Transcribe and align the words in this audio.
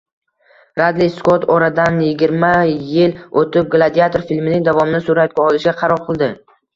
Ridli 0.79 1.09
Skott 1.17 1.43
oradanyigirmayil 1.55 3.13
o‘tib 3.41 3.67
Gladiator 3.75 4.23
filmining 4.31 4.65
davomini 4.69 5.03
suratga 5.11 5.45
olishga 5.45 5.75
qaror 5.83 6.03
qildi 6.09 6.31